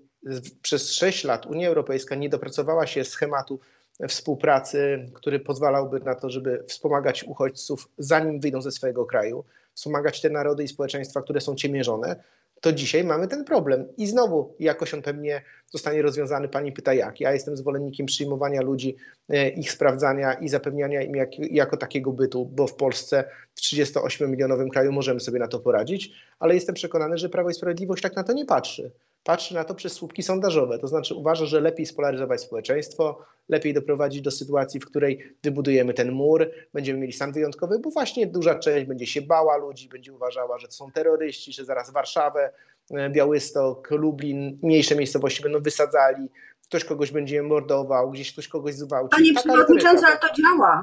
przez 0.61 0.91
6 0.91 1.23
lat 1.23 1.45
Unia 1.45 1.67
Europejska 1.67 2.15
nie 2.15 2.29
dopracowała 2.29 2.87
się 2.87 3.03
schematu 3.03 3.59
współpracy, 4.07 5.09
który 5.13 5.39
pozwalałby 5.39 5.99
na 5.99 6.15
to, 6.15 6.29
żeby 6.29 6.63
wspomagać 6.67 7.23
uchodźców, 7.23 7.89
zanim 7.97 8.39
wyjdą 8.39 8.61
ze 8.61 8.71
swojego 8.71 9.05
kraju, 9.05 9.43
wspomagać 9.73 10.21
te 10.21 10.29
narody 10.29 10.63
i 10.63 10.67
społeczeństwa, 10.67 11.21
które 11.21 11.41
są 11.41 11.55
ciemiężone, 11.55 12.15
to 12.61 12.73
dzisiaj 12.73 13.03
mamy 13.03 13.27
ten 13.27 13.43
problem. 13.43 13.87
I 13.97 14.07
znowu 14.07 14.55
jakoś 14.59 14.93
on 14.93 15.01
pewnie 15.01 15.41
zostanie 15.71 16.01
rozwiązany. 16.01 16.47
Pani 16.47 16.71
pyta 16.71 16.93
jak. 16.93 17.19
Ja 17.19 17.33
jestem 17.33 17.57
zwolennikiem 17.57 18.05
przyjmowania 18.05 18.61
ludzi, 18.61 18.95
e, 19.29 19.49
ich 19.49 19.71
sprawdzania 19.71 20.33
i 20.33 20.49
zapewniania 20.49 21.01
im 21.01 21.15
jak, 21.15 21.39
jako 21.39 21.77
takiego 21.77 22.11
bytu, 22.11 22.45
bo 22.45 22.67
w 22.67 22.75
Polsce 22.75 23.23
w 23.55 23.61
38-milionowym 23.61 24.69
kraju 24.69 24.91
możemy 24.91 25.19
sobie 25.19 25.39
na 25.39 25.47
to 25.47 25.59
poradzić, 25.59 26.11
ale 26.39 26.55
jestem 26.55 26.75
przekonany, 26.75 27.17
że 27.17 27.29
Prawo 27.29 27.49
i 27.49 27.53
Sprawiedliwość 27.53 28.03
tak 28.03 28.15
na 28.15 28.23
to 28.23 28.33
nie 28.33 28.45
patrzy 28.45 28.91
patrzy 29.25 29.53
na 29.53 29.63
to 29.63 29.75
przez 29.75 29.93
słupki 29.93 30.23
sondażowe. 30.23 30.79
To 30.79 30.87
znaczy 30.87 31.15
uważa, 31.15 31.45
że 31.45 31.61
lepiej 31.61 31.85
spolaryzować 31.85 32.41
społeczeństwo, 32.41 33.25
lepiej 33.49 33.73
doprowadzić 33.73 34.21
do 34.21 34.31
sytuacji, 34.31 34.79
w 34.79 34.85
której 34.85 35.35
wybudujemy 35.43 35.93
ten 35.93 36.11
mur, 36.11 36.51
będziemy 36.73 36.99
mieli 36.99 37.13
stan 37.13 37.31
wyjątkowy, 37.31 37.79
bo 37.79 37.89
właśnie 37.89 38.27
duża 38.27 38.59
część 38.59 38.85
będzie 38.85 39.07
się 39.07 39.21
bała 39.21 39.57
ludzi, 39.57 39.89
będzie 39.89 40.13
uważała, 40.13 40.59
że 40.59 40.67
to 40.67 40.73
są 40.73 40.91
terroryści, 40.91 41.53
że 41.53 41.65
zaraz 41.65 41.91
Warszawę, 41.91 42.51
e, 42.91 43.09
Białystok, 43.09 43.91
Lublin, 43.91 44.59
mniejsze 44.63 44.95
miejscowości 44.95 45.43
będą 45.43 45.61
wysadzali, 45.61 46.29
ktoś 46.63 46.85
kogoś 46.85 47.11
będzie 47.11 47.43
mordował, 47.43 48.11
gdzieś 48.11 48.33
ktoś 48.33 48.47
kogoś 48.47 48.75
zwałci. 48.75 49.11
Panie 49.11 49.33
Przewodniczący, 49.33 50.05
ale 50.05 50.17
to 50.17 50.27
działa. 50.41 50.81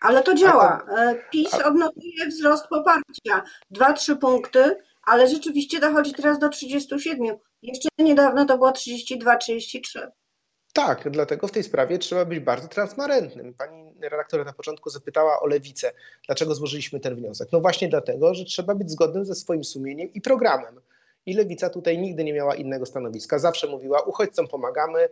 Ale 0.00 0.22
to 0.22 0.34
działa. 0.34 0.86
E, 0.98 1.16
PiS 1.30 1.54
odnotuje 1.54 2.26
wzrost 2.28 2.66
poparcia. 2.66 3.42
Dwa, 3.70 3.92
trzy 3.92 4.16
punkty 4.16 4.76
ale 5.02 5.28
rzeczywiście 5.28 5.80
dochodzi 5.80 6.12
teraz 6.12 6.38
do 6.38 6.48
37. 6.48 7.36
Jeszcze 7.62 7.88
niedawno 7.98 8.46
to 8.46 8.58
było 8.58 8.70
32-33. 8.70 9.80
Tak, 10.72 11.10
dlatego 11.10 11.48
w 11.48 11.52
tej 11.52 11.62
sprawie 11.62 11.98
trzeba 11.98 12.24
być 12.24 12.40
bardzo 12.40 12.68
transparentnym. 12.68 13.54
Pani 13.54 13.92
redaktor 14.02 14.46
na 14.46 14.52
początku 14.52 14.90
zapytała 14.90 15.40
o 15.40 15.46
lewicę, 15.46 15.92
dlaczego 16.26 16.54
złożyliśmy 16.54 17.00
ten 17.00 17.16
wniosek. 17.16 17.48
No 17.52 17.60
właśnie 17.60 17.88
dlatego, 17.88 18.34
że 18.34 18.44
trzeba 18.44 18.74
być 18.74 18.90
zgodnym 18.90 19.24
ze 19.24 19.34
swoim 19.34 19.64
sumieniem 19.64 20.12
i 20.12 20.20
programem. 20.20 20.80
I 21.26 21.34
lewica 21.34 21.70
tutaj 21.70 21.98
nigdy 21.98 22.24
nie 22.24 22.32
miała 22.32 22.54
innego 22.54 22.86
stanowiska. 22.86 23.38
Zawsze 23.38 23.66
mówiła, 23.66 24.00
uchodźcom 24.00 24.48
pomagamy, 24.48 25.08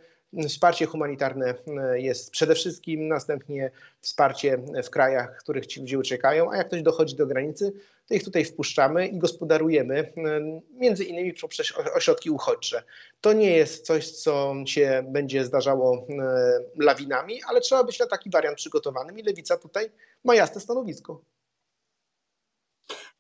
Wsparcie 0.49 0.87
humanitarne 0.87 1.55
e, 1.67 2.01
jest 2.01 2.31
przede 2.31 2.55
wszystkim, 2.55 3.09
następnie 3.09 3.71
wsparcie 4.01 4.59
w 4.85 4.91
krajach, 4.91 5.39
w 5.39 5.43
których 5.43 5.67
ci 5.67 5.81
ludzie 5.81 5.99
uciekają, 5.99 6.53
a 6.53 6.57
jak 6.57 6.67
ktoś 6.67 6.83
dochodzi 6.83 7.17
do 7.17 7.27
granicy, 7.27 7.73
to 8.09 8.15
ich 8.15 8.25
tutaj 8.25 8.45
wpuszczamy 8.45 9.07
i 9.07 9.19
gospodarujemy, 9.19 9.99
e, 9.99 10.61
między 10.71 11.05
innymi 11.05 11.35
poprzez 11.35 11.73
ośrodki 11.95 12.31
uchodźcze. 12.31 12.83
To 13.21 13.33
nie 13.33 13.57
jest 13.57 13.87
coś, 13.87 14.11
co 14.11 14.55
się 14.67 15.05
będzie 15.09 15.45
zdarzało 15.45 16.07
e, 16.09 16.85
lawinami, 16.85 17.41
ale 17.47 17.61
trzeba 17.61 17.85
być 17.85 17.99
na 17.99 18.07
taki 18.07 18.31
wariant 18.31 18.57
przygotowanym 18.57 19.19
i 19.19 19.23
Lewica 19.23 19.57
tutaj 19.57 19.91
ma 20.25 20.35
jasne 20.35 20.61
stanowisko. 20.61 21.21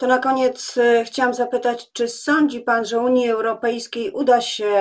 To 0.01 0.07
na 0.07 0.19
koniec 0.19 0.77
e, 0.79 1.05
chciałam 1.05 1.35
zapytać, 1.35 1.93
czy 1.93 2.09
sądzi 2.09 2.61
Pan, 2.61 2.85
że 2.85 3.01
Unii 3.01 3.31
Europejskiej 3.31 4.11
uda 4.11 4.41
się 4.41 4.73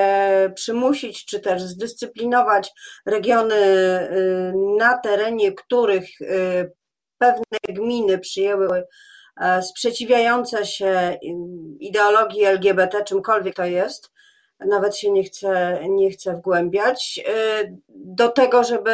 przymusić, 0.56 1.26
czy 1.26 1.40
też 1.40 1.62
zdyscyplinować 1.62 2.72
regiony, 3.06 3.56
e, 3.56 4.10
na 4.78 4.98
terenie 4.98 5.54
których 5.54 6.22
e, 6.22 6.26
pewne 7.18 7.58
gminy 7.70 8.20
przyjęły 8.20 8.84
sprzeciwiające 9.62 10.66
się 10.66 11.18
ideologii 11.80 12.44
LGBT, 12.44 13.04
czymkolwiek 13.04 13.56
to 13.56 13.66
jest, 13.66 14.12
nawet 14.60 14.98
się 14.98 15.12
nie 15.12 15.24
chcę, 15.24 15.80
nie 15.90 16.12
chcę 16.12 16.34
wgłębiać, 16.34 17.20
do 17.90 18.30
tego, 18.30 18.64
żeby 18.64 18.92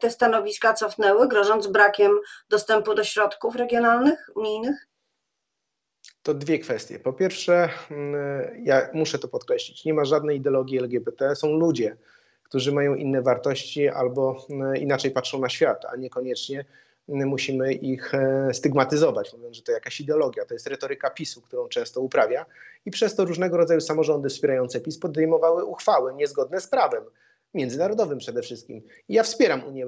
te 0.00 0.10
stanowiska 0.10 0.74
cofnęły, 0.74 1.28
grożąc 1.28 1.66
brakiem 1.66 2.12
dostępu 2.48 2.94
do 2.94 3.04
środków 3.04 3.56
regionalnych, 3.56 4.30
unijnych? 4.36 4.86
To 6.26 6.34
dwie 6.34 6.58
kwestie. 6.58 6.98
Po 6.98 7.12
pierwsze, 7.12 7.68
mm, 7.90 8.64
ja 8.64 8.88
muszę 8.92 9.18
to 9.18 9.28
podkreślić, 9.28 9.84
nie 9.84 9.94
ma 9.94 10.04
żadnej 10.04 10.36
ideologii 10.36 10.78
LGBT, 10.78 11.36
są 11.36 11.52
ludzie, 11.52 11.96
którzy 12.42 12.72
mają 12.72 12.94
inne 12.94 13.22
wartości 13.22 13.88
albo 13.88 14.46
mm, 14.50 14.76
inaczej 14.76 15.10
patrzą 15.10 15.40
na 15.40 15.48
świat, 15.48 15.84
a 15.92 15.96
niekoniecznie 15.96 16.64
mm, 17.08 17.28
musimy 17.28 17.72
ich 17.72 18.14
e, 18.14 18.48
stygmatyzować, 18.54 19.32
mówiąc, 19.32 19.56
że 19.56 19.62
to 19.62 19.72
jakaś 19.72 20.00
ideologia. 20.00 20.44
To 20.44 20.54
jest 20.54 20.66
retoryka 20.66 21.10
PiSu, 21.10 21.42
którą 21.42 21.68
często 21.68 22.00
uprawia 22.00 22.46
i 22.86 22.90
przez 22.90 23.14
to 23.14 23.24
różnego 23.24 23.56
rodzaju 23.56 23.80
samorządy 23.80 24.28
wspierające 24.28 24.80
PiS 24.80 24.98
podejmowały 24.98 25.64
uchwały 25.64 26.14
niezgodne 26.14 26.60
z 26.60 26.68
prawem 26.68 27.04
międzynarodowym 27.54 28.18
przede 28.18 28.42
wszystkim. 28.42 28.82
I 29.08 29.14
ja 29.14 29.22
wspieram 29.22 29.64
Unię 29.64 29.86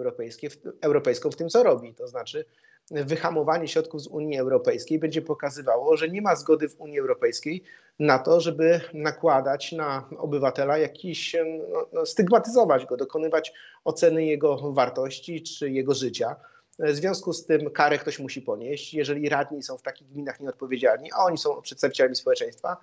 Europejską 0.83 1.31
w 1.31 1.37
tym, 1.37 1.49
co 1.49 1.63
robi. 1.63 1.95
To 1.95 2.09
znaczy 2.09 2.45
wyhamowanie 2.91 3.69
środków 3.69 4.03
z 4.03 4.07
Unii 4.07 4.39
Europejskiej 4.39 4.99
będzie 4.99 5.23
pokazywało, 5.23 5.97
że 5.97 6.09
nie 6.09 6.23
ma 6.23 6.37
zgody 6.37 6.69
w 6.69 6.81
Unii 6.81 7.01
Europejskiej 7.01 7.63
na 7.99 8.19
to, 8.19 8.41
żeby 8.41 8.81
nakładać 8.95 9.73
na 9.73 10.09
obywatela 10.19 10.79
jakiś, 10.79 11.37
no, 11.73 11.87
no, 11.93 12.07
stygmatyzować 12.07 12.87
go, 12.87 12.97
dokonywać 12.97 13.53
oceny 13.85 14.25
jego 14.25 14.73
wartości 14.73 15.43
czy 15.43 15.71
jego 15.71 15.95
życia. 15.95 16.37
W 16.79 16.95
związku 16.95 17.33
z 17.33 17.47
tym 17.47 17.71
karę 17.71 17.99
ktoś 17.99 18.19
musi 18.19 18.43
ponieść. 18.43 18.95
Jeżeli 18.95 19.29
radni 19.29 19.63
są 19.63 19.79
w 19.79 19.83
takich 19.83 20.09
gminach 20.09 20.41
nieodpowiedzialni, 20.41 21.13
a 21.13 21.25
oni 21.25 21.39
są 21.39 21.63
przedstawicielami 21.63 22.17
społeczeństwa, 22.17 22.77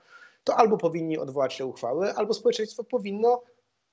to 0.43 0.55
albo 0.55 0.77
powinni 0.77 1.17
odwołać 1.17 1.57
te 1.57 1.65
uchwały, 1.65 2.13
albo 2.13 2.33
społeczeństwo 2.33 2.83
powinno 2.83 3.41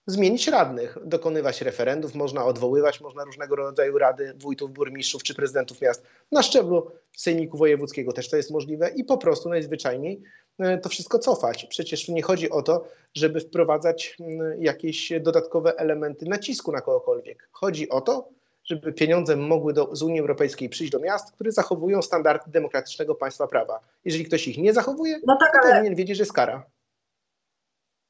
zmienić 0.07 0.49
radnych, 0.49 0.99
dokonywać 1.05 1.63
referendów, 1.63 2.15
można 2.15 2.45
odwoływać, 2.45 3.01
można 3.01 3.25
różnego 3.25 3.57
rodzaju 3.57 3.99
rady 3.99 4.35
wójtów, 4.37 4.73
burmistrzów 4.73 5.23
czy 5.23 5.35
prezydentów 5.35 5.81
miast. 5.81 6.03
Na 6.33 6.43
szczeblu 6.43 6.91
sejmiku 7.17 7.59
wojewódzkiego 7.59 8.13
też 8.13 8.31
to 8.31 8.37
jest 8.37 8.51
możliwe 8.51 8.89
i 8.89 9.05
po 9.05 9.19
prostu 9.19 9.49
najzwyczajniej 9.49 10.23
e, 10.59 10.79
to 10.79 10.89
wszystko 10.89 11.19
cofać. 11.19 11.65
Przecież 11.65 12.09
nie 12.09 12.23
chodzi 12.23 12.51
o 12.51 12.63
to, 12.63 12.89
żeby 13.15 13.41
wprowadzać 13.41 14.17
jakieś 14.59 15.13
dodatkowe 15.21 15.77
elementy 15.77 16.27
nacisku 16.27 16.73
na 16.73 16.81
kogokolwiek. 16.81 17.49
Chodzi 17.53 17.89
o 17.89 18.01
to, 18.01 18.29
żeby 18.65 18.93
pieniądze 18.93 19.37
mogły 19.37 19.73
do, 19.73 19.97
z 19.97 20.03
Unii 20.03 20.21
Europejskiej 20.21 20.69
przyjść 20.69 20.93
do 20.93 20.99
miast, 20.99 21.33
które 21.33 21.53
zachowują 21.53 22.03
standardy 22.03 22.51
demokratycznego 22.51 23.15
państwa 23.15 23.47
prawa. 23.47 23.81
Jeżeli 24.05 24.25
ktoś 24.25 24.49
ich 24.49 24.59
nie 24.59 24.73
zachowuje, 24.73 25.21
no 25.27 25.37
tak, 25.41 25.53
to 25.53 25.59
ale... 25.63 25.75
powinien 25.75 25.95
wiedzieć, 25.95 26.17
że 26.17 26.23
jest 26.23 26.33
kara. 26.33 26.67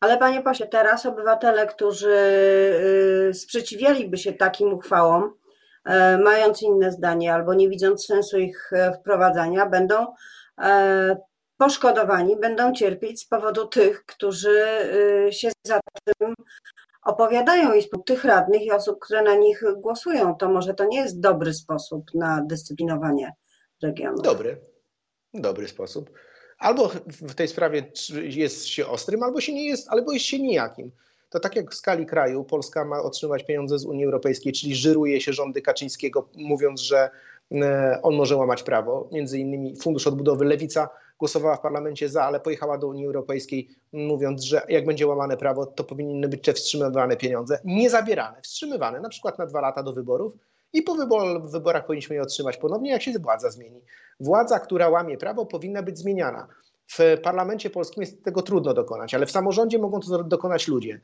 Ale 0.02 0.18
panie 0.18 0.42
pośle, 0.42 0.66
teraz 0.66 1.06
obywatele, 1.06 1.66
którzy 1.66 2.16
y, 3.30 3.35
sprzeciwialiby 3.35 4.18
się 4.18 4.32
takim 4.32 4.73
uchwałom, 4.73 5.35
e, 5.85 6.18
mając 6.18 6.62
inne 6.62 6.92
zdanie 6.92 7.35
albo 7.35 7.54
nie 7.54 7.68
widząc 7.68 8.06
sensu 8.06 8.38
ich 8.38 8.73
e, 8.73 8.92
wprowadzania, 8.92 9.66
będą 9.66 10.06
poszkodowani, 11.56 12.37
będą 12.37 12.73
cierpieć 12.73 13.21
z 13.21 13.25
powodu 13.25 13.66
tych, 13.68 14.04
którzy 14.04 14.64
y, 15.28 15.32
się 15.32 15.50
za 15.66 15.80
tym 16.04 16.35
opowiadają 17.02 17.73
i 17.75 17.82
tych 18.06 18.25
radnych 18.25 18.62
i 18.62 18.71
osób, 18.71 18.99
które 19.00 19.23
na 19.23 19.35
nich 19.35 19.62
głosują. 19.76 20.35
To 20.35 20.49
może 20.49 20.75
to 20.75 20.85
nie 20.85 21.00
jest 21.00 21.21
dobry 21.21 21.54
sposób 21.54 22.04
na 22.14 22.42
dyscyplinowanie 22.47 23.32
regionu. 23.82 24.23
Dobry, 24.23 24.61
dobry 25.35 25.68
sposób. 25.68 26.11
Albo 26.62 26.90
w 27.07 27.35
tej 27.35 27.49
sprawie 27.49 27.83
jest 28.23 28.66
się 28.66 28.87
ostrym, 28.87 29.23
albo 29.23 29.40
się 29.40 29.52
nie 29.52 29.64
jest, 29.64 29.88
albo 29.88 30.12
jest 30.12 30.25
się 30.25 30.38
nijakim. 30.38 30.90
To 31.31 31.40
tak 31.40 31.57
jak 31.57 31.71
w 31.71 31.75
skali 31.75 32.07
kraju 32.07 32.45
Polska 32.45 32.85
ma 32.85 33.02
otrzymywać 33.02 33.45
pieniądze 33.45 33.78
z 33.78 33.85
Unii 33.85 34.04
Europejskiej, 34.04 34.52
czyli 34.52 34.75
żyruje 34.75 35.21
się 35.21 35.33
rządy 35.33 35.62
Kaczyńskiego, 35.62 36.28
mówiąc, 36.35 36.81
że 36.81 37.11
e, 37.52 37.99
on 38.02 38.14
może 38.14 38.37
łamać 38.37 38.62
prawo. 38.62 39.09
Między 39.12 39.38
innymi 39.38 39.76
Fundusz 39.76 40.07
Odbudowy 40.07 40.45
Lewica 40.45 40.88
głosowała 41.19 41.57
w 41.57 41.61
parlamencie 41.61 42.09
za, 42.09 42.25
ale 42.25 42.40
pojechała 42.40 42.78
do 42.78 42.87
Unii 42.87 43.07
Europejskiej, 43.07 43.69
mówiąc, 43.92 44.42
że 44.42 44.62
jak 44.69 44.87
będzie 44.87 45.07
łamane 45.07 45.37
prawo, 45.37 45.66
to 45.66 45.85
powinny 45.85 46.28
być 46.28 46.45
te 46.45 46.52
wstrzymywane 46.52 47.16
pieniądze, 47.16 47.61
nie 47.64 47.90
zabierane, 47.90 48.40
wstrzymywane, 48.42 49.00
na 49.00 49.09
przykład 49.09 49.38
na 49.38 49.47
dwa 49.47 49.61
lata 49.61 49.83
do 49.83 49.92
wyborów 49.92 50.33
i 50.73 50.83
po 50.83 50.95
wyborach 51.41 51.87
powinniśmy 51.87 52.17
je 52.17 52.23
otrzymać 52.23 52.57
ponownie, 52.57 52.91
jak 52.91 53.02
się 53.02 53.12
władza 53.19 53.50
zmieni. 53.50 53.81
Władza, 54.21 54.59
która 54.59 54.88
łamie 54.88 55.19
prawo, 55.19 55.47
powinna 55.47 55.83
być 55.83 55.99
zmieniana. 55.99 56.49
W 56.88 56.99
parlamencie 57.23 57.71
polskim 57.71 58.00
jest 58.00 58.25
tego 58.25 58.43
trudno 58.43 58.75
dokonać, 58.75 59.14
ale 59.14 59.26
w 59.26 59.31
samorządzie 59.31 59.79
mogą 59.79 60.00
to 60.00 60.25
dokonać 60.25 60.69
ludzie. 60.69 61.00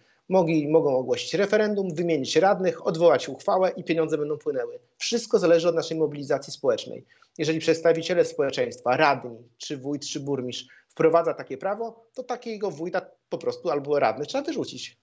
Mogą 0.68 0.96
ogłosić 0.96 1.34
referendum, 1.34 1.94
wymienić 1.94 2.36
radnych, 2.36 2.86
odwołać 2.86 3.28
uchwałę 3.28 3.70
i 3.70 3.84
pieniądze 3.84 4.18
będą 4.18 4.38
płynęły. 4.38 4.78
Wszystko 4.96 5.38
zależy 5.38 5.68
od 5.68 5.74
naszej 5.74 5.98
mobilizacji 5.98 6.52
społecznej. 6.52 7.04
Jeżeli 7.38 7.58
przedstawiciele 7.58 8.24
społeczeństwa, 8.24 8.96
radni, 8.96 9.38
czy 9.58 9.76
wójt, 9.76 10.06
czy 10.06 10.20
burmistrz 10.20 10.66
wprowadza 10.88 11.34
takie 11.34 11.58
prawo, 11.58 12.06
to 12.14 12.22
takiego 12.22 12.70
wójta 12.70 13.00
po 13.28 13.38
prostu 13.38 13.70
albo 13.70 13.98
radny 13.98 14.26
trzeba 14.26 14.44
wyrzucić. 14.44 14.98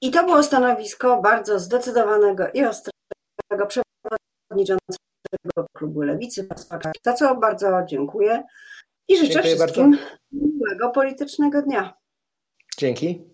I 0.00 0.10
to 0.10 0.24
było 0.24 0.42
stanowisko 0.42 1.22
bardzo 1.22 1.58
zdecydowanego 1.58 2.44
i 2.54 2.64
ostrego 2.64 3.66
przewodniczącego 3.68 5.66
klubu 5.76 6.00
Lewicy, 6.00 6.48
za 7.04 7.12
co 7.12 7.36
bardzo 7.36 7.84
dziękuję 7.86 8.42
i 9.08 9.16
życzę 9.16 9.32
dziękuję 9.32 9.56
wszystkim 9.56 9.90
bardzo. 9.90 10.06
miłego 10.32 10.90
politycznego 10.90 11.62
dnia. 11.62 11.94
Dzięki. 12.78 13.29